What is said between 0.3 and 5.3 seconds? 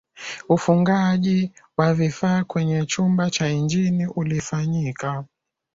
ufungaji wa vifaa kwenye chumba cha injini ulifanyika